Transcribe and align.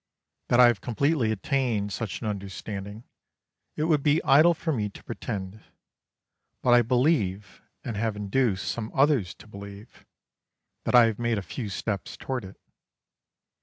That 0.47 0.59
I 0.59 0.65
have 0.65 0.81
completely 0.81 1.31
attained 1.31 1.93
such 1.93 2.21
an 2.21 2.27
understanding, 2.27 3.03
it 3.75 3.83
would 3.83 4.01
be 4.01 4.19
idle 4.23 4.55
for 4.55 4.73
me 4.73 4.89
to 4.89 5.03
pretend: 5.03 5.63
but 6.63 6.71
I 6.73 6.81
believe, 6.81 7.61
and 7.83 7.95
have 7.97 8.15
induced 8.15 8.67
some 8.67 8.91
others 8.95 9.35
to 9.35 9.45
believe, 9.45 10.03
that 10.85 10.95
I 10.95 11.05
have 11.05 11.19
made 11.19 11.37
a 11.37 11.43
few 11.43 11.69
steps 11.69 12.17
towards 12.17 12.47
it. 12.47 12.55